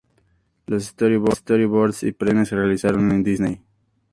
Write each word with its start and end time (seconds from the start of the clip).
Los 0.65 0.85
storyboards 0.95 2.01
y 2.01 2.07
pre-producción 2.11 2.45
se 2.47 2.55
realizaron 2.55 3.11
en 3.11 3.21
Disney. 3.23 3.61